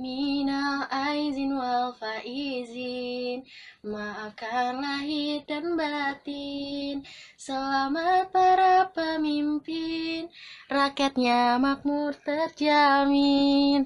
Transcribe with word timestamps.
Minal 0.00 0.88
aizin 0.88 1.52
wal 1.52 1.92
faizin 2.00 3.44
Maafkan 3.84 4.80
lahir 4.80 5.44
dan 5.44 5.76
batin. 5.76 7.04
Selamat 7.36 8.32
para 8.32 8.88
pemimpin 8.96 10.32
Rakyatnya 10.72 11.60
makmur 11.60 12.16
terjamin 12.24 13.84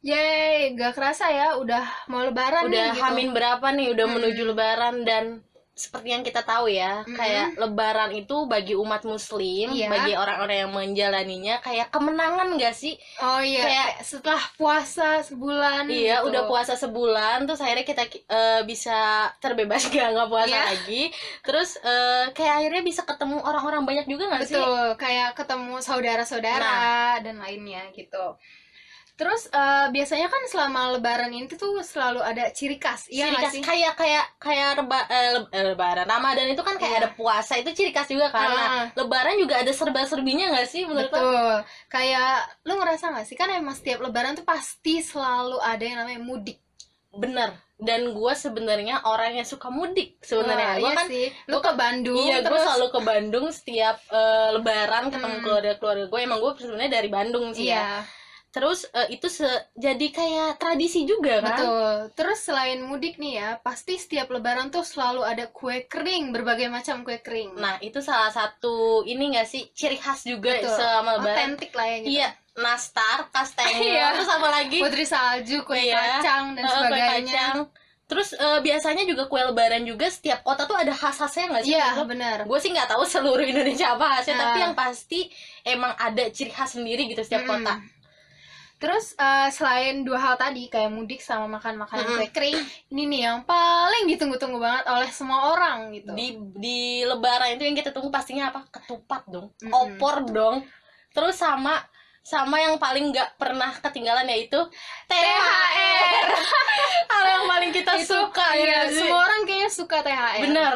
Yeay, 0.00 0.72
gak 0.74 0.96
kerasa 0.96 1.28
ya, 1.28 1.60
udah 1.60 1.84
mau 2.08 2.24
lebaran 2.24 2.72
Udah 2.72 2.72
nih 2.72 2.96
gitu. 2.96 3.04
hamin 3.04 3.28
berapa 3.36 3.66
nih 3.68 3.92
udah 3.92 4.06
Mm-mm. 4.08 4.16
menuju 4.16 4.42
lebaran 4.48 5.04
dan 5.04 5.24
seperti 5.70 6.12
yang 6.12 6.20
kita 6.20 6.40
tahu 6.40 6.68
ya, 6.68 7.04
Mm-mm. 7.04 7.16
kayak 7.16 7.56
lebaran 7.56 8.12
itu 8.12 8.44
bagi 8.44 8.72
umat 8.72 9.04
muslim, 9.04 9.68
Iya. 9.68 9.88
bagi 9.88 10.12
orang-orang 10.12 10.56
yang 10.64 10.72
menjalaninya 10.72 11.60
kayak 11.60 11.88
kemenangan 11.88 12.56
gak 12.56 12.72
sih? 12.72 12.96
Oh 13.20 13.40
iya, 13.40 13.60
Kayak- 13.60 13.68
kayak 13.68 13.92
setelah 14.00 14.42
puasa 14.56 15.20
sebulan 15.20 15.84
Iya, 15.88 16.20
gitu. 16.20 16.28
udah 16.32 16.42
puasa 16.44 16.74
sebulan, 16.76 17.44
terus 17.44 17.60
akhirnya 17.60 17.84
kita 17.86 18.02
eh, 18.08 18.60
bisa 18.64 18.98
terbebas 19.36 19.84
gak 19.92 20.16
nggak 20.16 20.28
puasa 20.28 20.48
Iya. 20.48 20.64
lagi. 20.64 21.02
Terus 21.44 21.76
eh, 21.76 22.24
kayak 22.32 22.54
akhirnya 22.56 22.82
bisa 22.82 23.02
ketemu 23.04 23.36
orang-orang 23.40 23.84
banyak 23.84 24.06
juga 24.08 24.32
gak 24.32 24.48
sih? 24.48 24.56
Betul, 24.56 24.96
kayak 24.96 25.36
ketemu 25.36 25.76
saudara-saudara 25.78 26.60
Nah. 26.64 27.14
dan 27.20 27.36
lainnya 27.36 27.84
gitu. 27.92 28.36
Terus 29.20 29.52
eh, 29.52 29.86
biasanya 29.92 30.32
kan 30.32 30.42
selama 30.48 30.96
lebaran 30.96 31.28
itu 31.30 31.52
tuh 31.54 31.84
selalu 31.84 32.24
ada 32.24 32.48
ciri 32.50 32.80
khas, 32.80 33.04
iya 33.06 33.28
ciri 33.28 33.36
khas 33.36 33.52
sih? 33.52 33.60
kayak 33.60 33.92
kayak 33.92 34.24
kayak 34.40 34.80
reba, 34.80 35.04
eh, 35.06 35.44
eh, 35.52 35.64
lebaran 35.68 36.08
Ramadan 36.08 36.48
itu 36.48 36.64
kan 36.64 36.80
kayak 36.80 36.88
Iya. 36.88 37.00
ada 37.04 37.10
puasa 37.12 37.60
itu 37.60 37.68
ciri 37.70 37.92
khas 37.92 38.08
juga 38.08 38.32
karena 38.32 38.64
Ah. 38.64 38.86
lebaran 38.96 39.36
juga 39.36 39.60
ada 39.60 39.68
serba-serbinya 39.70 40.56
nggak 40.56 40.64
sih 40.64 40.88
menurut 40.88 41.12
lo? 41.12 41.20
Betul. 41.20 41.56
Kayak 41.92 42.32
lu 42.64 42.72
ngerasa 42.80 43.04
nggak 43.12 43.26
sih 43.28 43.36
kan 43.36 43.52
emang 43.52 43.76
setiap 43.76 44.00
lebaran 44.00 44.32
tuh 44.32 44.48
pasti 44.48 45.04
selalu 45.04 45.60
ada 45.60 45.84
yang 45.84 46.00
namanya 46.00 46.24
mudik. 46.24 46.56
Bener. 47.12 47.52
Dan 47.76 48.12
gue 48.12 48.32
sebenarnya 48.32 49.04
orang 49.04 49.36
yang 49.36 49.44
suka 49.44 49.68
mudik 49.68 50.16
sebenarnya. 50.20 50.80
Gue 50.80 50.84
iya 50.84 50.96
kan 50.96 51.06
sih. 51.08 51.26
Lu 51.48 51.60
gua 51.60 51.64
ke 51.64 51.72
Bandung 51.76 52.24
Iya, 52.24 52.36
gue 52.40 52.58
selalu 52.58 52.86
ke 52.88 53.00
Bandung 53.02 53.46
setiap 53.50 53.96
eh, 54.08 54.48
Lebaran 54.56 55.08
ketemu 55.08 55.36
Hmm. 55.36 55.44
keluarga-keluarga 55.44 56.04
gue. 56.08 56.20
Emang 56.20 56.38
gue 56.40 56.52
sebenarnya 56.56 56.92
dari 56.96 57.08
Bandung 57.08 57.52
sih 57.52 57.68
ya. 57.68 58.00
Terus 58.50 58.82
eh, 58.90 59.14
itu 59.14 59.26
se- 59.26 59.46
jadi 59.72 60.06
kayak 60.10 60.58
tradisi 60.58 61.06
juga 61.06 61.38
kan? 61.38 61.54
betul. 61.54 61.94
Terus 62.12 62.38
selain 62.40 62.82
mudik 62.82 63.14
nih 63.16 63.34
ya, 63.36 63.50
pasti 63.58 63.94
setiap 63.94 64.26
lebaran 64.26 64.68
tuh 64.68 64.82
selalu 64.82 65.22
ada 65.22 65.46
kue 65.46 65.86
kering, 65.86 66.34
berbagai 66.34 66.66
macam 66.66 67.00
kue 67.00 67.18
kering. 67.18 67.54
Nah 67.54 67.78
itu 67.78 67.98
salah 68.00 68.28
satu 68.28 69.02
ini 69.04 69.32
gak 69.32 69.46
sih 69.46 69.70
ciri 69.70 69.94
khas 69.94 70.22
juga 70.24 70.50
Betul. 70.52 70.74
selama 70.74 71.10
Lebaran. 71.16 71.36
Otentik 71.54 71.70
lah 71.70 71.86
ya 71.86 71.96
gitu. 72.00 72.10
Iya, 72.10 72.28
nastar, 72.56 73.18
kastengel, 73.30 73.86
Iya. 73.94 74.06
terus 74.12 74.28
apa 74.28 74.48
lagi? 74.50 74.78
Putri 74.78 75.04
salju, 75.06 75.58
kue 75.62 75.78
Iya. 75.78 75.94
kacang 76.18 76.44
dan 76.52 76.62
kue 76.64 76.74
sebagainya. 76.74 77.30
kacang. 77.30 77.56
Terus 78.10 78.28
eh, 78.34 78.58
biasanya 78.58 79.06
juga 79.06 79.22
kue 79.24 79.38
Lebaran 79.38 79.86
juga 79.86 80.10
setiap 80.10 80.42
kota 80.42 80.66
tuh 80.66 80.74
ada 80.74 80.90
khas-khasnya 80.90 81.54
nggak 81.54 81.62
sih? 81.62 81.78
Iya, 81.78 82.02
benar. 82.02 82.42
Gue 82.42 82.58
sih 82.58 82.74
nggak 82.74 82.90
tahu 82.90 83.06
seluruh 83.14 83.46
Indonesia 83.46 83.94
apa 83.94 84.18
khasnya, 84.18 84.34
Ah. 84.34 84.42
tapi 84.50 84.58
yang 84.58 84.74
pasti 84.74 85.30
emang 85.62 85.94
ada 85.94 86.26
ciri 86.28 86.50
khas 86.50 86.74
sendiri 86.74 87.06
gitu 87.06 87.22
setiap 87.22 87.46
Mm-mm. 87.46 87.62
kota. 87.62 87.74
Terus 88.80 89.12
eh, 89.20 89.48
selain 89.52 90.00
dua 90.08 90.16
hal 90.16 90.34
tadi 90.40 90.72
kayak 90.72 90.88
mudik 90.88 91.20
sama 91.20 91.60
makan 91.60 91.84
makanan 91.84 92.04
Mm-mm. 92.08 92.18
kue 92.24 92.28
kering, 92.32 92.58
ini 92.88 93.02
nih 93.12 93.20
yang 93.28 93.38
paling 93.44 94.08
ditunggu-tunggu 94.08 94.56
banget 94.56 94.88
oleh 94.88 95.10
semua 95.12 95.52
orang 95.52 95.92
gitu. 95.92 96.16
Di 96.16 96.40
di 96.56 97.04
Lebaran 97.04 97.60
itu 97.60 97.68
yang 97.68 97.76
kita 97.76 97.92
tunggu 97.92 98.08
pastinya 98.08 98.48
apa? 98.48 98.64
Ketupat 98.72 99.28
dong, 99.28 99.52
Mm-mm. 99.60 100.00
opor 100.00 100.24
dong. 100.32 100.64
Terus 101.12 101.36
sama 101.36 101.76
sama 102.24 102.56
yang 102.60 102.80
paling 102.80 103.12
nggak 103.12 103.36
pernah 103.36 103.68
ketinggalan 103.84 104.28
yaitu 104.32 104.60
THR. 105.08 106.24
Hal 107.12 107.24
yang 107.26 107.44
paling 107.48 107.70
kita 107.76 107.92
Itu, 108.00 108.16
suka 108.16 108.48
ya 108.56 108.88
semua 108.88 109.28
orang 109.28 109.40
kayaknya 109.44 109.70
suka 109.72 109.96
THR. 110.00 110.40
Bener. 110.48 110.74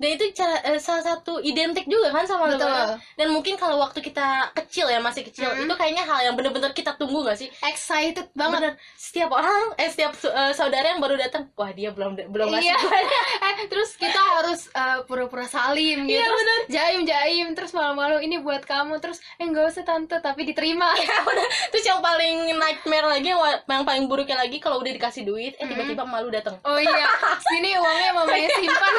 Dan 0.00 0.16
itu 0.16 0.24
cara, 0.32 0.56
eh, 0.64 0.80
salah 0.80 1.04
satu 1.04 1.44
identik 1.44 1.84
juga 1.84 2.08
kan 2.08 2.24
sama 2.24 2.48
Betul. 2.48 2.64
Lebaran. 2.64 2.96
Dan 3.20 3.28
mungkin 3.36 3.60
kalau 3.60 3.76
waktu 3.84 4.00
kita 4.00 4.48
kecil 4.56 4.88
ya 4.88 4.96
masih 4.96 5.28
kecil, 5.28 5.52
Mm-mm. 5.52 5.68
itu 5.68 5.74
kayaknya 5.76 6.08
hal 6.08 6.24
yang 6.24 6.34
bener-bener 6.40 6.72
kita 6.72 6.96
tunggu 6.96 7.20
gak 7.28 7.36
sih? 7.36 7.52
Excited 7.60 8.32
banget. 8.32 8.72
Bener. 8.72 8.74
Setiap 8.96 9.28
orang, 9.28 9.76
eh 9.76 9.92
setiap 9.92 10.16
eh, 10.16 10.52
saudara 10.56 10.96
yang 10.96 11.04
baru 11.04 11.20
datang, 11.20 11.52
wah 11.52 11.68
dia 11.68 11.92
belum 11.92 12.16
belum 12.32 12.48
ngasih 12.48 12.72
Iya. 12.72 12.76
eh, 13.52 13.68
terus 13.68 13.90
kita 14.00 14.16
harus 14.16 14.72
eh, 14.72 14.98
pura-pura 15.04 15.44
salim 15.44 16.08
gitu. 16.08 16.16
Iya, 16.16 16.24
terus 16.24 16.40
bener. 16.40 16.60
jaim 16.72 17.00
jaim 17.04 17.46
terus 17.52 17.70
malu-malu 17.76 18.24
ini 18.24 18.40
buat 18.40 18.64
kamu 18.64 19.04
terus 19.04 19.20
eh 19.36 19.44
nggak 19.44 19.68
usah 19.68 19.84
tante 19.84 20.16
tapi 20.24 20.48
diterima. 20.48 20.88
Ya 21.10 21.16
udah. 21.26 21.48
Terus 21.74 21.84
yang 21.90 21.98
paling 21.98 22.54
nightmare 22.54 23.08
lagi, 23.08 23.34
yang, 23.34 23.82
paling 23.82 24.04
buruknya 24.06 24.38
lagi 24.38 24.62
kalau 24.62 24.78
udah 24.78 24.92
dikasih 24.94 25.26
duit, 25.26 25.58
eh 25.58 25.66
tiba-tiba 25.66 26.06
malu 26.06 26.30
datang. 26.30 26.54
Oh 26.62 26.78
iya, 26.78 27.08
sini 27.50 27.74
uangnya 27.74 28.10
mamanya 28.14 28.48
simpan. 28.54 28.94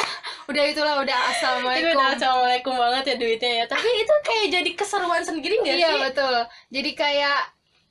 Udah 0.51 0.63
itulah 0.67 0.90
udah 0.99 1.17
Itu 1.17 1.29
assalamualaikum. 1.31 1.93
udah 1.93 2.07
assalamualaikum 2.11 2.73
banget 2.75 3.03
ya 3.05 3.15
duitnya 3.15 3.51
ya. 3.53 3.65
Tapi 3.65 3.87
itu 3.95 4.13
kayak 4.21 4.45
jadi 4.51 4.71
keseruan 4.73 5.23
sendiri 5.23 5.55
gak 5.59 5.75
Iya 5.75 5.89
sih? 5.89 5.99
betul. 6.03 6.35
Jadi 6.69 6.91
kayak 6.93 7.37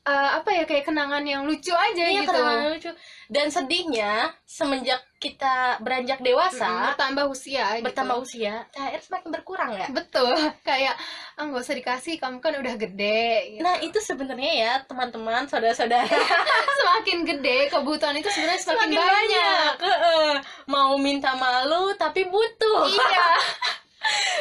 eh, 0.03 0.31
apa 0.35 0.51
ya 0.51 0.65
kayak 0.65 0.85
kenangan 0.85 1.21
yang 1.23 1.45
lucu 1.45 1.71
aja 1.71 2.03
Iya, 2.03 2.25
gitu. 2.25 2.33
kenangan 2.33 2.73
lucu. 2.73 2.91
Dan 3.31 3.47
sedihnya 3.47 4.13
semenjak 4.43 4.99
kita 5.17 5.79
beranjak 5.79 6.19
Mm, 6.19 6.27
dewasa, 6.27 6.91
bertambah 6.91 7.29
usia 7.29 7.77
gitu. 7.77 7.85
bertambah 7.87 8.17
usia, 8.19 8.65
THR 8.71 9.01
semakin 9.01 9.29
berkurang 9.31 9.71
ya. 9.71 9.87
Betul, 9.89 10.33
kayak 10.69 10.97
ah 11.37 11.45
nggak 11.45 11.61
usah 11.61 11.77
dikasih, 11.77 12.17
kamu 12.17 12.41
kan 12.41 12.57
udah 12.57 12.75
gede. 12.75 13.25
Gitu. 13.51 13.61
Nah 13.61 13.77
itu 13.79 13.99
sebenarnya 14.01 14.53
ya 14.57 14.73
teman-teman, 14.83 15.45
saudara-saudara 15.45 16.09
semakin 16.81 17.19
gede 17.23 17.69
kebutuhan 17.69 18.17
itu 18.17 18.33
sebenarnya 18.33 18.63
semakin, 18.65 18.97
banyak. 18.97 19.73
Heeh. 19.79 20.31
Mau 20.67 20.97
minta 20.97 21.37
malu 21.37 21.93
tapi 21.95 22.25
butuh. 22.25 22.89
Iya. 22.89 23.29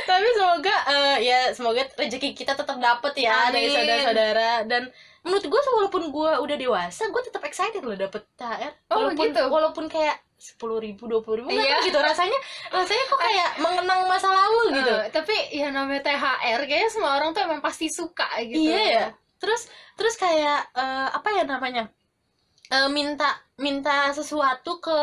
tapi 0.05 0.27
semoga 0.31 0.75
eh, 0.87 1.17
ya 1.21 1.39
semoga 1.51 1.81
rezeki 1.95 2.33
kita 2.33 2.53
tetap 2.53 2.77
dapet 2.77 3.13
ya 3.19 3.49
dari 3.49 3.67
Amin. 3.67 3.75
saudara-saudara 3.75 4.51
dan 4.65 4.83
menurut 5.19 5.43
gue 5.43 5.61
walaupun 5.75 6.03
gue 6.09 6.31
udah 6.39 6.57
dewasa 6.57 7.07
gue 7.07 7.21
tetap 7.21 7.43
excited 7.43 7.81
loh 7.81 7.93
dapet 7.93 8.23
THR 8.33 8.71
Oh, 8.89 9.05
walaupun 9.05 9.25
gitu? 9.29 9.43
walaupun 9.45 9.85
kayak 9.85 10.17
sepuluh 10.39 10.79
ribu 10.79 11.03
dua 11.05 11.19
puluh 11.19 11.43
ribu 11.43 11.51
Iya. 11.51 11.83
gitu 11.83 11.99
rasanya 11.99 12.39
rasanya 12.71 13.03
kok 13.05 13.19
kayak 13.19 13.49
mengenang 13.59 14.07
masa 14.07 14.31
lalu 14.31 14.79
gitu 14.79 14.93
Eh, 14.95 15.11
tapi 15.11 15.35
ya 15.51 15.67
namanya 15.69 15.99
THR 16.01 16.59
kayaknya 16.63 16.89
semua 16.89 17.19
orang 17.19 17.35
tuh 17.35 17.43
emang 17.43 17.59
pasti 17.59 17.91
suka 17.91 18.23
gitu. 18.41 18.71
Iya 18.71 18.79
ya. 18.87 19.05
Terus 19.35 19.67
terus 19.93 20.15
kayak 20.15 20.71
eh, 20.71 21.07
apa 21.11 21.29
ya 21.35 21.43
namanya? 21.43 21.91
Eh, 22.71 22.87
minta 22.87 23.35
minta 23.57 24.15
sesuatu 24.15 24.79
ke 24.79 24.99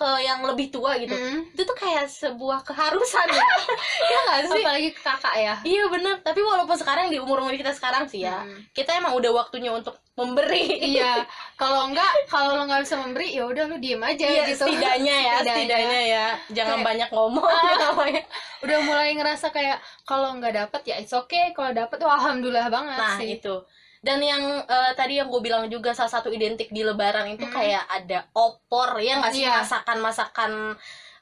ke 0.00 0.10
yang 0.18 0.40
lebih 0.40 0.72
tua 0.72 0.96
gitu. 0.96 1.12
Mm. 1.12 1.52
Itu 1.52 1.62
tuh 1.62 1.76
kayak 1.76 2.08
sebuah 2.08 2.64
keharusan 2.64 3.28
ya. 3.28 3.48
ya 4.12 4.18
nggak 4.24 4.40
sih? 4.48 4.62
Apalagi 4.64 4.90
ke 4.90 5.00
kakak 5.00 5.34
ya. 5.36 5.54
Iya 5.60 5.84
bener. 5.86 6.14
Tapi 6.20 6.40
walaupun 6.40 6.72
sekarang 6.74 7.06
di 7.06 7.20
umur 7.20 7.38
umur 7.38 7.52
kita 7.52 7.68
sekarang 7.70 8.08
sih 8.08 8.24
ya, 8.24 8.40
Mm. 8.40 8.72
kita 8.72 8.96
emang 8.96 9.12
udah 9.12 9.28
waktunya 9.36 9.68
untuk 9.68 10.00
memberi. 10.16 10.80
Iya, 10.96 11.20
kalau 11.60 11.84
enggak 11.86 12.08
kalau 12.26 12.52
lo 12.54 12.64
nggak 12.64 12.82
bisa 12.82 12.96
memberi 12.96 13.28
ya 13.30 13.44
udah 13.44 13.64
lu 13.66 13.76
diem 13.76 14.00
aja 14.00 14.24
Iya, 14.24 14.42
gitu. 14.48 14.64
setidaknya 14.64 15.16
ya, 15.16 15.34
Setidaknya. 15.34 15.52
setidaknya 15.54 16.00
ya. 16.02 16.26
Jangan 16.50 16.72
Kayak- 16.74 16.88
banyak 16.88 17.08
ngomong 17.10 17.44
Ah. 17.46 17.76
namanya. 17.84 18.22
Udah 18.60 18.78
mulai 18.82 19.12
ngerasa 19.12 19.46
kayak 19.48 19.78
kalau 20.02 20.32
nggak 20.34 20.52
dapet 20.54 20.82
ya 20.86 20.96
it's 20.96 21.12
okay, 21.12 21.52
kalau 21.52 21.70
dapet 21.70 22.00
wah 22.00 22.16
alhamdulillah 22.16 22.68
banget 22.68 22.96
Nah 22.96 23.16
sih. 23.16 23.36
itu 23.36 23.54
dan 24.00 24.18
yang 24.18 24.40
eh, 24.60 24.92
tadi 24.94 25.16
yang 25.16 25.28
gue 25.28 25.40
bilang 25.40 25.64
juga 25.66 25.92
salah 25.92 26.08
satu 26.10 26.28
identik 26.28 26.68
di 26.68 26.80
Lebaran 26.80 27.28
itu 27.28 27.42
Hmm. 27.42 27.52
kayak 27.52 27.84
ada 27.86 28.24
opor 28.32 28.96
ya 28.98 29.18
nggak 29.18 29.30
sih 29.30 29.44
Iya. 29.44 29.60
masakan-masakan 29.60 30.52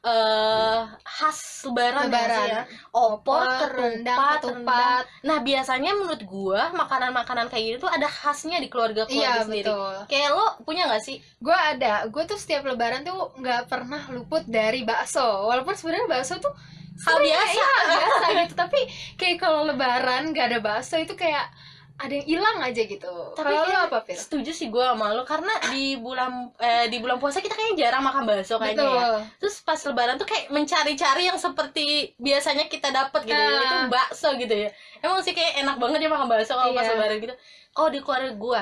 eh 0.00 0.80
khas 1.04 1.38
Lebaran, 1.66 2.06
ya 2.06 2.08
Lebaran. 2.08 2.38
sih 2.38 2.48
ya? 2.48 2.62
opor, 2.94 3.42
rendang, 3.68 4.14
ketupat, 4.14 4.38
ketupat. 4.40 5.04
Nah 5.20 5.38
biasanya 5.40 5.90
menurut 5.92 6.22
gue 6.22 6.60
makanan-makanan 6.72 7.46
kayak 7.48 7.64
gitu 7.66 7.78
tuh 7.82 7.90
ada 7.90 8.06
khasnya 8.08 8.56
di 8.56 8.70
keluarga-keluarga 8.70 9.18
Iya 9.34 9.42
sendiri. 9.42 9.66
betul. 9.66 9.94
Kayak 10.06 10.30
lo 10.32 10.46
punya 10.62 10.86
nggak 10.86 11.02
sih? 11.02 11.18
Gue 11.38 11.52
ada, 11.52 12.06
gue 12.06 12.22
tuh 12.24 12.38
setiap 12.38 12.62
lebaran 12.64 13.02
tuh 13.02 13.34
nggak 13.36 13.66
pernah 13.66 14.06
luput 14.08 14.46
dari 14.46 14.86
bakso. 14.86 15.20
Walaupun 15.44 15.74
sebenarnya 15.74 16.06
bakso 16.08 16.38
tuh 16.38 16.54
Hal 16.98 17.18
biasa. 17.18 17.58
ya, 17.58 17.68
biasa 17.92 18.24
gitu. 18.38 18.54
Tapi 18.54 18.80
kayak 19.14 19.36
kalau 19.36 19.66
lebaran 19.66 20.30
nggak 20.30 20.46
ada 20.46 20.58
bakso 20.60 20.94
itu 20.96 21.14
kayak 21.14 21.50
ada 21.98 22.12
yang 22.12 22.26
hilang 22.28 22.58
aja 22.60 22.78
gitu 22.80 23.14
Tapi 23.32 23.42
kalau 23.44 23.58
lu 23.60 23.68
kayak- 23.68 23.86
apa 23.88 23.98
Fir? 24.02 24.14
setuju 24.16 24.50
sih 24.50 24.68
gue 24.68 24.80
sama 24.80 25.10
lo 25.10 25.22
karena 25.22 25.50
di 25.68 25.94
bulan 25.96 26.30
eh, 26.56 26.86
di 26.86 26.96
bulan 26.96 27.16
puasa 27.16 27.38
kita 27.38 27.52
kayaknya 27.52 27.76
jarang 27.84 28.02
makan 28.02 28.22
bakso 28.22 28.54
kayaknya 28.56 28.80
ya 28.80 28.86
betul 28.86 29.18
terus 29.38 29.56
pas 29.60 29.80
lebaran 29.80 30.14
tuh 30.14 30.24
kayak 30.24 30.46
mencari-cari 30.48 31.22
yang 31.24 31.36
seperti 31.36 31.86
biasanya 32.16 32.66
kita 32.66 32.88
dapat 32.88 33.20
gitu 33.24 33.34
ya 33.34 33.50
Ah. 33.52 33.64
itu 33.64 33.76
bakso 33.88 34.28
gitu 34.34 34.54
ya 34.56 34.70
emang 35.00 35.18
sih 35.20 35.32
kayak 35.32 35.58
enak 35.58 35.76
banget 35.76 35.98
ya 35.98 36.08
makan 36.08 36.28
bakso 36.28 36.52
kalau 36.52 36.70
pas 36.70 36.82
Iya. 36.82 36.94
lebaran 36.94 37.18
gitu 37.20 37.34
kalau 37.70 37.88
di 37.88 37.98
keluarga 37.98 38.30
gue 38.32 38.60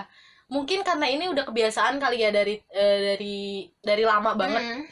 mungkin 0.49 0.79
karena 0.81 1.07
ini 1.07 1.25
udah 1.27 1.45
kebiasaan 1.45 1.99
kali 1.99 2.17
ya 2.19 2.31
dari 2.31 2.57
eh, 2.69 2.99
dari 3.07 3.37
dari 3.79 4.03
lama 4.03 4.33
banget 4.33 4.63
Mm. 4.65 4.83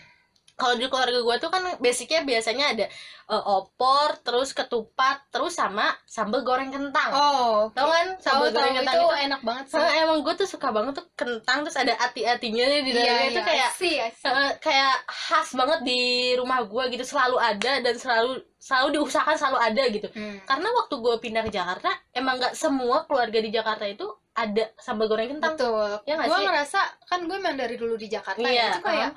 Kalau 0.54 0.78
di 0.78 0.86
keluarga 0.86 1.18
gue 1.18 1.36
tuh 1.42 1.50
kan 1.50 1.62
basicnya 1.82 2.22
biasanya 2.22 2.64
ada 2.70 2.86
eh, 3.26 3.44
opor 3.50 4.14
terus 4.22 4.54
ketupat 4.54 5.26
terus 5.34 5.58
sama 5.58 5.90
sambal 6.06 6.46
goreng 6.46 6.70
kentang. 6.70 7.10
Oh 7.10 7.74
tau 7.74 7.90
kan 7.90 8.14
sambal 8.22 8.54
goreng 8.54 8.78
itu 8.78 8.80
kentang 8.86 8.98
itu, 9.02 9.08
enak 9.26 9.40
banget 9.42 9.64
sih. 9.74 9.82
Nah, 9.82 9.94
emang 9.98 10.18
gue 10.22 10.34
tuh 10.38 10.46
suka 10.46 10.70
banget 10.70 10.94
tuh 11.02 11.06
kentang 11.18 11.66
terus 11.66 11.74
ada 11.74 11.98
ati-atinya 11.98 12.64
di 12.70 12.90
iya 12.94 13.02
dalamnya. 13.02 13.26
Itu 13.26 13.40
iya 13.42 13.48
kayak 13.50 13.70
sih 13.74 13.94
Eh, 13.98 14.52
kayak 14.62 14.94
khas 15.10 15.48
banget 15.58 15.80
di 15.82 16.00
rumah 16.38 16.62
gue 16.62 16.84
gitu. 16.94 17.02
Selalu 17.02 17.36
ada 17.42 17.72
dan 17.82 17.94
selalu 17.98 18.38
selalu 18.62 18.88
diusahakan 18.96 19.36
selalu 19.36 19.58
ada 19.58 19.82
gitu. 19.90 20.08
Karena 20.46 20.68
waktu 20.70 20.94
gue 21.02 21.14
pindah 21.18 21.42
ke 21.44 21.50
Jakarta 21.50 21.90
emang 22.14 22.38
nggak 22.38 22.54
semua 22.54 23.02
keluarga 23.10 23.38
di 23.42 23.50
Jakarta 23.50 23.84
itu 23.90 24.06
ada 24.34 24.70
sambal 24.78 25.10
goreng 25.10 25.34
kentang. 25.34 25.58
Betul. 25.58 25.98
Ya 26.06 26.14
gue 26.14 26.40
ngerasa 26.46 26.78
kan 27.10 27.26
gue 27.26 27.36
emang 27.38 27.58
dari 27.58 27.74
dulu 27.74 27.98
di 27.98 28.06
Jakarta 28.06 28.42
Iya, 28.42 28.50
ya 28.54 28.66
itu 28.70 28.80
kayak 28.82 29.10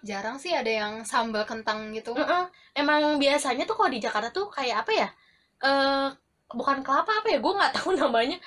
jarang 0.00 0.36
sih 0.36 0.52
ada 0.52 0.68
yang 0.70 1.02
sambal 1.02 1.42
kentang 1.42 1.90
gitu. 1.90 2.12
Heeh. 2.12 2.44
emang 2.74 3.16
biasanya 3.16 3.64
tuh 3.64 3.74
kalau 3.74 3.88
di 3.88 3.98
Jakarta 3.98 4.28
tuh 4.30 4.46
kayak 4.48 4.84
apa 4.84 4.92
ya? 4.92 5.08
Eh 5.60 6.06
bukan 6.50 6.80
kelapa 6.80 7.10
apa 7.10 7.28
ya? 7.28 7.38
Gue 7.38 7.52
nggak 7.52 7.72
tahu 7.74 7.90
namanya. 8.00 8.38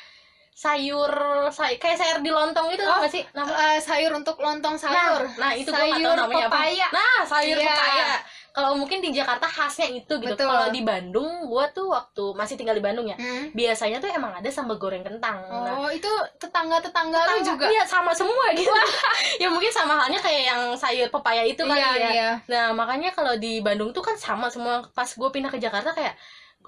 Sayur 0.53 1.09
say 1.49 1.75
kayak 1.75 1.97
sayur 1.97 2.19
di 2.21 2.29
lontong 2.29 2.69
itu 2.69 2.85
tau 2.85 3.01
Oh, 3.01 3.09
sih? 3.09 3.25
Nama 3.33 3.49
Eh, 3.73 3.79
sayur 3.81 4.13
untuk 4.13 4.37
lontong 4.37 4.77
sayur. 4.77 5.25
nah, 5.33 5.49
nah 5.49 5.51
itu 5.51 5.65
gue 5.65 5.73
nggak 5.73 5.97
sayur 5.97 6.07
tahu 6.07 6.21
namanya 6.21 6.45
apa. 6.45 6.53
pepaya. 6.53 6.87
Nah 6.93 7.17
sayur 7.25 7.57
Iya. 7.57 7.67
pepaya 7.67 8.05
kalau 8.53 8.77
mungkin 8.77 9.01
di 9.01 9.09
Jakarta 9.09 9.43
khasnya 9.43 9.89
itu 9.89 10.13
gitu 10.15 10.37
kalau 10.37 10.69
di 10.69 10.79
Bandung 10.79 11.25
gue 11.43 11.65
tuh 11.73 11.89
waktu 11.89 12.37
masih 12.37 12.53
tinggal 12.53 12.73
di 12.73 12.79
Bandung 12.79 13.03
ya 13.03 13.17
Hmm. 13.17 13.49
biasanya 13.51 13.97
tuh 13.97 14.07
emang 14.07 14.29
ada 14.31 14.45
sambal 14.47 14.77
goreng 14.77 15.01
kentang 15.01 15.41
nah, 15.41 15.73
oh 15.75 15.89
itu 15.89 16.05
tetangga 16.37 16.77
tetangga 16.77 17.17
lu 17.27 17.41
juga 17.41 17.65
Iya 17.65 17.81
sama 17.83 18.13
semua 18.13 18.53
gitu. 18.53 18.69
ya 19.41 19.49
mungkin 19.49 19.67
sama 19.67 19.97
halnya 19.97 20.21
kayak 20.21 20.43
yang 20.45 20.61
sayur 20.73 21.09
pepaya 21.09 21.41
itu 21.41 21.59
kali 21.59 21.75
iya 21.75 21.89
ya. 21.91 22.09
iya 22.11 22.29
Nah 22.45 22.65
makanya 22.71 23.09
kalau 23.09 23.33
di 23.35 23.57
Bandung 23.59 23.89
tuh 23.89 23.99
kan 23.99 24.13
sama 24.13 24.47
semua. 24.47 24.85
Pas 24.91 25.09
gue 25.09 25.29
pindah 25.29 25.49
ke 25.49 25.57
Jakarta 25.57 25.89
kayak 25.89 26.13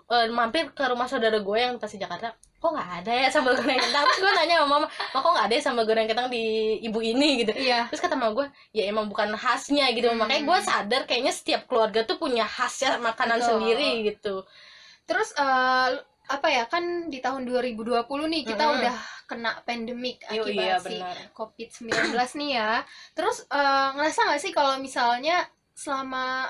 eh, 0.07 0.27
mampir 0.27 0.69
ke 0.71 0.83
rumah 0.83 1.05
saudara 1.05 1.37
gue 1.37 1.57
yang 1.57 1.77
pas 1.77 1.87
di 1.87 1.97
Jakarta. 1.97 2.33
Kok 2.65 2.73
nggak 2.73 2.91
ada 3.05 3.11
ya 3.13 3.27
sambal 3.29 3.53
goreng 3.53 3.77
kentang? 3.77 4.09
Terus 4.09 4.19
gue 4.25 4.31
nanya 4.33 4.55
sama 4.57 4.69
mama, 4.81 4.87
"Ma, 4.89 5.17
kok 5.21 5.31
nggak 5.37 5.45
ada 5.45 5.53
ya 5.53 5.61
sambal 5.61 5.85
goreng 5.85 6.07
kentang 6.09 6.27
di 6.33 6.43
ibu 6.81 6.97
ini 6.97 7.45
gitu. 7.45 7.53
iya 7.61 7.85
Terus 7.93 8.01
kata 8.01 8.17
mama 8.17 8.33
gue, 8.33 8.47
ya 8.73 8.89
emang 8.89 9.05
bukan 9.05 9.37
khasnya 9.37 9.85
gitu. 9.93 10.09
Hmm. 10.09 10.17
Makanya 10.17 10.41
gue 10.49 10.59
sadar 10.65 11.01
kayaknya 11.05 11.29
setiap 11.29 11.69
keluarga 11.69 12.01
tuh 12.01 12.17
punya 12.17 12.41
khasnya 12.49 12.97
makanan 12.97 13.37
Betul. 13.37 13.49
sendiri 13.53 13.89
gitu. 14.09 14.35
terus 15.05 15.29
eh, 15.37 15.89
apa 16.25 16.47
ya 16.49 16.65
kan 16.65 16.81
di 17.13 17.21
tahun 17.21 17.45
2020 17.45 18.09
nih 18.25 18.41
kita 18.41 18.65
Mm-mm. 18.65 18.77
udah 18.81 18.97
kena 19.29 19.51
pandemik 19.61 20.17
akibat 20.25 20.49
iya 20.49 20.75
si 20.81 20.97
benar. 20.97 21.15
COVID-19 21.37 21.93
nih 22.41 22.49
ya. 22.57 22.71
Terus 23.13 23.45
eh, 23.45 23.87
ngerasa 23.93 24.19
nggak 24.25 24.41
sih 24.41 24.49
kalau 24.49 24.81
misalnya 24.81 25.45
selama 25.77 26.49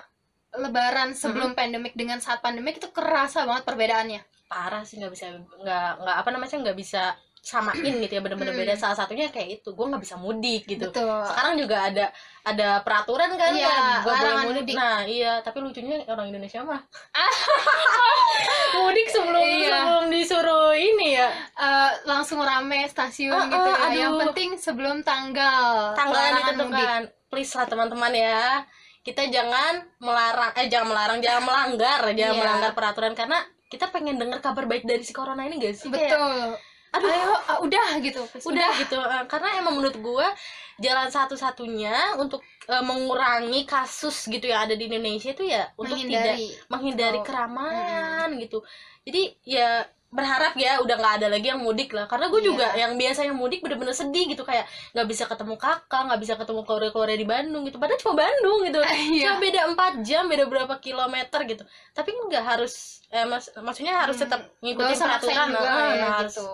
lebaran 0.57 1.09
sebelum 1.11 1.53
pandemik 1.53 1.93
dengan 1.93 2.17
saat 2.17 2.39
pandemik 2.39 2.77
itu 2.77 2.89
kerasa 2.89 3.43
banget 3.43 3.63
perbedaannya. 3.63 4.21
parah 4.45 4.81
sih 4.81 4.95
nggak 4.95 5.09
bisa 5.09 5.25
nggak 5.33 5.89
nggak 5.99 6.15
apa 6.15 6.29
namanya 6.29 6.55
nggak 6.61 6.77
bisa 6.77 7.17
samain 7.41 7.77
gitu 7.95 8.09
ya 8.11 8.21
bener-bener 8.21 8.53
Hmm. 8.53 8.61
beda 8.61 8.73
salah 8.75 8.93
satunya 8.95 9.29
kayak 9.29 9.59
itu 9.59 9.69
gue 9.69 9.85
nggak 9.85 9.99
bisa 9.99 10.15
mudik 10.15 10.65
gitu 10.65 10.85
Betul. 10.87 11.21
sekarang 11.25 11.53
juga 11.55 11.77
ada 11.83 12.05
ada 12.43 12.69
peraturan 12.79 13.29
kan 13.31 13.53
kan 13.53 13.53
nggak 13.53 14.01
boleh 14.01 14.33
mudik. 14.43 14.53
mudik. 14.61 14.75
nah 14.75 15.01
iya 15.03 15.41
tapi 15.41 15.61
lucunya 15.61 15.97
orang 16.05 16.29
Indonesia 16.29 16.61
mah 16.61 16.81
mudik 18.75 19.07
sebelum 19.07 19.41
Iya. 19.41 19.77
sebelum 19.77 20.03
disuruh 20.09 20.71
ini 20.73 21.07
ya 21.15 21.29
Eh, 21.55 21.91
langsung 22.05 22.37
rame 22.39 22.85
stasiun 22.85 23.33
Ah, 23.33 23.45
gitu 23.47 23.69
ah, 23.71 23.89
ya. 23.89 23.97
Yang 23.97 24.11
aduh. 24.11 24.21
penting 24.25 24.49
sebelum 24.57 24.95
tanggal 25.01 25.95
tanggal 25.95 26.21
ditentukan 26.35 26.99
please 27.27 27.51
lah 27.51 27.65
teman-teman 27.65 28.13
ya 28.13 28.61
kita 29.05 29.29
jangan 29.29 29.85
melarang 30.01 30.51
eh 30.57 30.65
jangan 30.65 30.87
melarang 30.89 31.19
jangan 31.21 31.43
melanggar 31.47 32.01
jangan 32.11 32.33
Iya. 32.33 32.41
melanggar 32.41 32.71
peraturan 32.73 33.13
karena 33.13 33.37
kita 33.65 33.89
pengen 33.89 34.17
dengar 34.17 34.41
kabar 34.41 34.65
baik 34.65 34.83
dari 34.83 35.01
si 35.01 35.11
corona 35.11 35.45
ini 35.45 35.57
gak 35.57 35.73
sih 35.73 35.89
mudik. 35.89 36.05
Kayak, 36.05 36.17
Betul. 36.17 36.49
aduh 36.95 37.09
Ayo, 37.11 37.33
ah, 37.45 37.57
udah 37.59 37.87
gitu. 37.99 38.21
udah 38.45 38.69
gitu 38.79 38.95
eh, 38.97 39.23
karena 39.27 39.49
emang 39.59 39.75
menurut 39.75 39.97
gua 39.99 40.31
jalan 40.77 41.11
satu-satunya 41.11 42.15
untuk 42.15 42.39
eh, 42.65 42.79
mengurangi 42.81 43.67
kasus 43.67 44.25
gitu 44.25 44.47
yang 44.47 44.63
ada 44.63 44.73
di 44.73 44.87
Indonesia 44.87 45.35
itu 45.35 45.43
ya 45.43 45.67
untuk 45.75 45.99
tidak 45.99 46.39
menghindari. 46.39 46.47
menghindari 46.65 47.19
Betul. 47.19 47.27
keramaian 47.27 48.27
gitu 48.39 48.59
jadi 49.03 49.21
ya 49.43 49.69
berharap 50.15 50.55
ya 50.55 50.79
udah 50.79 50.95
nggak 50.95 51.13
ada 51.19 51.27
lagi 51.27 51.51
yang 51.51 51.59
mudik 51.59 51.91
lah 51.91 52.07
karena 52.07 52.25
gue 52.27 52.39
Iya. 52.39 52.47
juga 52.47 52.67
yang 52.73 52.91
biasanya 52.95 53.33
mudik 53.33 53.59
bener-bener 53.59 53.91
sedih 53.91 54.25
gitu 54.25 54.41
kayak 54.41 54.63
nggak 54.91 55.05
bisa 55.05 55.23
ketemu 55.25 55.55
kakak 55.55 56.01
nggak 56.07 56.19
bisa 56.19 56.33
ketemu 56.33 56.61
keluarga-keluarga 56.63 57.15
di 57.15 57.27
Bandung 57.27 57.63
gitu 57.63 57.75
padahal 57.75 57.99
cuma 57.99 58.13
Bandung 58.17 58.59
gitu 58.63 58.79
Iya. 59.11 59.21
cuma 59.21 59.35
beda 59.37 59.61
4 59.75 60.01
jam 60.01 60.23
beda 60.25 60.43
berapa 60.47 60.73
kilometer 60.79 61.39
gitu 61.43 61.63
tapi 61.91 62.09
nggak 62.15 62.43
harus 62.47 62.73
eh, 63.07 63.27
mas- 63.27 63.51
maksudnya 63.53 63.99
harus 63.99 64.15
Hmm. 64.15 64.23
tetap 64.25 64.41
ngikutin 64.59 64.95
peraturan 64.97 65.47
nah, 65.51 65.59
ya, 65.59 65.71
nah, 65.99 66.11
harus 66.19 66.35
gitu. 66.35 66.47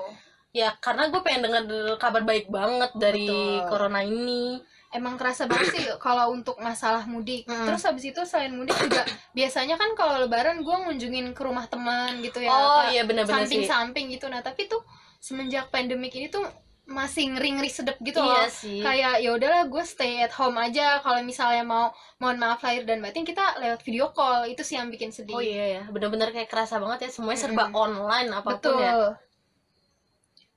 ya 0.51 0.69
karena 0.75 1.03
gue 1.07 1.21
pengen 1.21 1.41
denger 1.45 1.63
kabar 1.95 2.21
baik 2.21 2.49
banget 2.49 2.91
dari 2.93 3.29
Betul. 3.29 3.69
corona 3.69 4.01
ini 4.01 4.59
emang 4.91 5.15
kerasa 5.15 5.47
banget 5.47 5.67
sih 5.73 5.83
kalau 6.05 6.31
untuk 6.35 6.59
masalah 6.59 7.07
mudik. 7.07 7.47
Hmm. 7.47 7.67
Terus 7.67 7.81
habis 7.88 8.05
itu 8.07 8.21
selain 8.27 8.53
mudik 8.53 8.75
juga 8.77 9.03
biasanya 9.31 9.75
kan 9.79 9.95
kalau 9.95 10.19
lebaran 10.21 10.61
gue 10.61 10.75
ngunjungin 10.88 11.31
ke 11.31 11.41
rumah 11.41 11.65
teman 11.67 12.19
gitu 12.19 12.43
ya. 12.43 12.51
oh 12.51 12.83
iya 12.91 13.07
bener-bener 13.07 13.47
sih 13.47 13.63
samping-samping 13.63 14.05
gitu. 14.13 14.27
Nah, 14.27 14.43
tapi 14.43 14.67
tuh 14.67 14.83
semenjak 15.23 15.71
pandemik 15.71 16.11
ini 16.15 16.27
tuh 16.27 16.43
masih 16.91 17.31
ngeri-ngeri 17.31 17.71
sedep 17.71 17.95
gitu 18.03 18.19
iya 18.19 18.43
loh. 18.43 18.49
sih 18.51 18.79
Kayak 18.83 19.23
ya 19.23 19.29
udahlah 19.31 19.63
gue 19.71 19.83
stay 19.88 20.19
at 20.19 20.33
home 20.35 20.59
aja 20.59 20.99
kalau 20.99 21.23
misalnya 21.23 21.63
mau 21.63 21.85
mohon 22.19 22.35
maaf 22.35 22.59
lahir 22.67 22.83
dan 22.83 22.99
batin 22.99 23.23
kita 23.23 23.55
lewat 23.63 23.79
video 23.85 24.11
call 24.11 24.43
itu 24.49 24.59
sih 24.65 24.75
yang 24.75 24.91
bikin 24.91 25.13
sedih. 25.13 25.31
oh 25.31 25.39
iya 25.39 25.79
ya 25.79 25.83
bener-bener 25.88 26.35
kayak 26.35 26.51
kerasa 26.51 26.83
banget 26.83 27.07
ya 27.07 27.09
semuanya 27.15 27.39
serba 27.47 27.71
Mm-mm. 27.71 27.79
online 27.79 28.29
apa 28.33 28.59
pun 28.59 28.75
Betul. 28.75 28.81
ya 28.83 28.93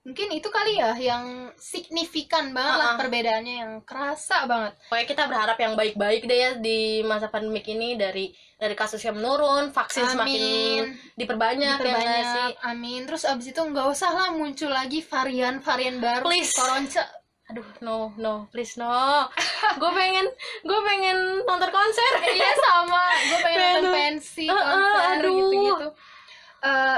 Mungkin 0.05 0.37
itu 0.37 0.53
kali 0.53 0.77
ya 0.77 0.93
yang 0.95 1.49
signifikan 1.57 2.53
banget 2.53 2.77
lah 2.77 2.87
Ah-ah. 2.93 3.01
perbedaannya 3.01 3.55
yang 3.57 3.73
kerasa 3.83 4.45
banget. 4.45 4.77
pokoknya 4.87 5.07
kita 5.09 5.23
berharap 5.25 5.57
yang 5.57 5.73
baik-baik 5.75 6.23
deh 6.25 6.39
ya 6.39 6.51
di 6.61 7.01
masa 7.03 7.33
pandemik 7.33 7.65
ini 7.65 7.97
dari 7.97 8.29
dari 8.55 8.77
kasus 8.77 9.01
yang 9.01 9.17
menurun 9.17 9.73
vaksin 9.73 10.05
semakin 10.05 10.93
diperbanyak, 11.17 11.77
ya 11.81 11.81
nggak 11.81 11.97
sih? 11.97 12.05
Diperbanyak 12.05 12.53
amin. 12.63 13.01
Terus 13.09 13.25
abis 13.25 13.47
itu 13.49 13.61
nggak 13.61 13.87
usah 13.89 14.11
lah 14.13 14.29
muncul 14.31 14.69
lagi 14.69 15.01
varian-varian 15.01 15.97
baru. 15.99 16.25
Please. 16.29 16.53
koronce 16.53 17.01
aduh 17.45 17.69
no 17.81 18.13
no. 18.17 18.49
Please 18.49 18.77
no. 18.77 19.29
Gue 19.77 19.91
pengen 19.93 20.25
gue 20.65 20.81
pengen 20.81 21.17
nonton 21.45 21.69
konser. 21.69 22.13
Iya 22.25 22.51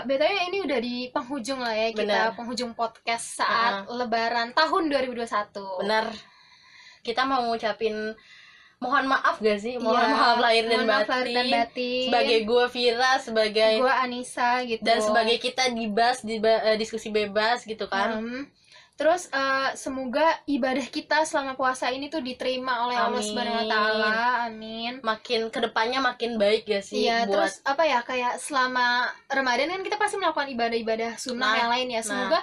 Btw 0.06 0.34
ini 0.48 0.58
udah 0.62 0.78
di 0.78 0.96
penghujung 1.10 1.60
lah 1.60 1.74
ya 1.74 1.88
kita 1.90 2.06
Bener. 2.06 2.36
penghujung 2.38 2.72
podcast 2.72 3.42
saat 3.42 3.90
lebaran 3.90 4.54
tahun 4.54 4.82
2021 4.88 5.82
bener 5.82 6.06
kita 7.02 7.22
mau 7.22 7.42
ngucapin 7.46 8.14
mohon 8.76 9.08
maaf 9.08 9.40
gak 9.40 9.56
sih? 9.56 9.80
Mohon 9.80 10.04
Iya, 10.04 10.12
maaf 10.12 10.36
lahir 10.36 10.64
dan 10.68 10.80
mohon 10.84 10.90
batin, 10.90 11.08
lahir 11.08 11.32
dan 11.32 11.46
batin. 11.48 12.04
sebagai 12.12 12.38
gue 12.44 12.64
Vira 12.68 13.12
sebagai 13.22 13.72
gue 13.80 13.94
Anissa 13.94 14.50
gitu. 14.68 14.82
dan 14.84 14.98
sebagai 15.00 15.36
kita 15.40 15.72
dibas 15.72 16.20
di 16.20 16.36
eh, 16.42 16.76
diskusi 16.76 17.08
bebas 17.08 17.64
gitu 17.64 17.88
kan. 17.88 18.20
Hmm. 18.20 18.42
Terus 18.96 19.28
eh, 19.28 19.70
semoga 19.74 20.24
ibadah 20.46 20.86
kita 20.86 21.20
selama 21.22 21.52
puasa 21.52 21.88
ini 21.88 22.08
tuh 22.08 22.20
diterima 22.20 22.80
oleh 22.82 22.96
Allah. 22.96 23.20
Subhanahu 23.20 23.60
wa 23.60 23.66
taala. 23.66 24.10
Amin. 24.48 25.04
makin 25.04 25.52
ke 25.52 25.58
depannya 25.60 26.00
makin 26.00 26.36
baik 26.36 26.64
ya 26.64 26.80
sih 26.80 27.04
Iya, 27.04 27.24
buat 27.24 27.30
terus 27.30 27.54
apa 27.62 27.84
ya 27.84 28.00
kayak 28.00 28.36
selama 28.36 29.04
Ramadan 29.28 29.68
kan 29.68 29.82
kita 29.84 29.96
pasti 29.96 30.16
melakukan 30.16 30.48
ibadah-ibadah 30.48 31.12
sunnah 31.16 31.44
Nah, 31.46 31.56
yang 31.58 31.70
lain 31.70 31.88
ya. 31.92 32.00
Semoga 32.00 32.40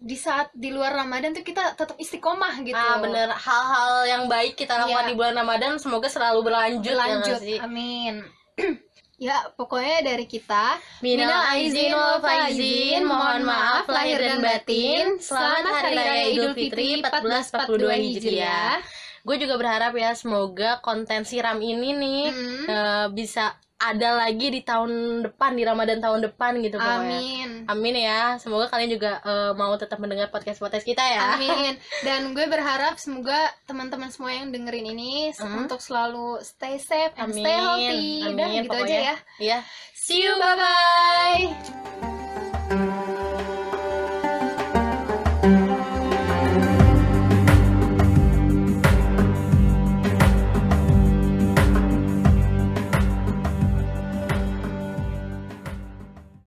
di 0.00 0.14
saat 0.14 0.48
di 0.54 0.70
luar 0.70 0.94
Ramadan 0.94 1.34
tuh 1.34 1.42
kita 1.42 1.74
tetap 1.74 1.92
istiqomah 1.94 2.56
gitu. 2.62 2.72
ah 2.72 2.96
bener 2.96 3.28
hal-hal 3.28 3.94
yang 4.06 4.24
baik 4.26 4.54
kita 4.54 4.78
lakukan 4.78 5.04
Iya. 5.04 5.10
di 5.10 5.14
bulan 5.14 5.34
Ramadan 5.36 5.76
semoga 5.76 6.08
selalu 6.08 6.40
berlanjut, 6.42 6.88
ya 6.88 6.96
Lanjut. 6.96 7.36
nggak 7.36 7.42
sih 7.42 7.58
Amin. 7.60 8.14
ya, 9.20 9.52
pokoknya 9.52 10.00
dari 10.00 10.24
kita 10.24 10.80
Minal 11.04 11.44
aizin 11.52 11.92
wal 11.92 12.24
faizin, 12.24 13.04
mohon 13.04 13.44
maaf 13.44 13.84
lahir 13.84 14.16
dan 14.16 14.40
batin. 14.40 15.20
Selamat 15.20 15.84
Hari 15.84 15.96
Raya 16.00 16.24
Idul 16.32 16.52
Fitri 16.56 17.04
1442 17.04 18.00
Hijriah. 18.00 18.80
Gue 19.20 19.36
juga 19.36 19.60
berharap 19.60 19.92
ya 19.92 20.16
semoga 20.16 20.80
konten 20.80 21.28
siram 21.28 21.60
ini 21.60 21.92
nih 21.92 22.24
Hmm. 22.32 22.64
eh, 22.64 23.06
bisa 23.12 23.52
ada 23.80 24.20
lagi 24.20 24.52
di 24.52 24.60
tahun 24.60 24.90
depan 25.24 25.56
di 25.56 25.64
Ramadan 25.64 25.98
tahun 25.98 26.20
depan 26.22 26.60
gitu 26.60 26.76
pokoknya. 26.76 27.16
Amin. 27.16 27.48
Amin 27.64 27.94
ya. 27.96 28.36
Semoga 28.36 28.68
kalian 28.68 28.92
juga 28.92 29.18
eh, 29.20 29.52
mau 29.56 29.72
tetap 29.74 29.96
mendengar 29.96 30.28
podcast-podcast 30.28 30.84
kita 30.84 31.00
ya. 31.00 31.34
Amin. 31.34 31.80
Dan 32.06 32.36
gue 32.36 32.44
berharap 32.44 33.00
semoga 33.00 33.40
teman-teman 33.64 34.12
semua 34.12 34.30
yang 34.30 34.52
dengerin 34.52 34.84
ini 34.86 35.32
Hmm. 35.32 35.64
untuk 35.64 35.80
selalu 35.80 36.44
stay 36.44 36.76
safe 36.76 37.16
and 37.16 37.32
Amin. 37.32 37.40
stay 37.40 37.56
healthy. 37.56 38.08
Dan 38.36 38.36
Amin, 38.36 38.62
gitu 38.62 38.76
aja 38.76 38.96
ya. 39.00 39.16
Iya. 39.40 39.58
See 39.96 40.20
you, 40.20 40.36
bye 40.36 40.56
bye. 40.56 42.09